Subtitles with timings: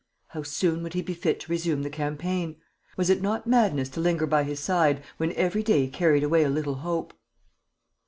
[0.29, 2.55] How soon would he be fit to resume the campaign?
[2.97, 6.49] Was it not madness to linger by his side, when every day carried away a
[6.49, 7.13] little hope?